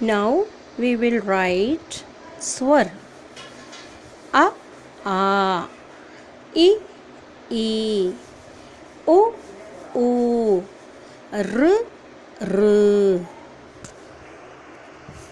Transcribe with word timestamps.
Now 0.00 0.46
we 0.78 0.94
will 0.94 1.20
write 1.22 2.04
swar. 2.38 2.92
A, 4.32 4.52
A, 5.04 5.68
E, 6.54 6.76
E, 7.50 8.12
O, 9.08 9.34
O, 9.96 10.64
R, 11.32 11.78
R. 12.40 13.37